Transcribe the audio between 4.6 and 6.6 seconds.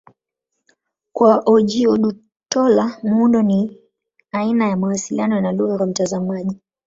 ya mawasiliano na lugha kwa mtazamaji.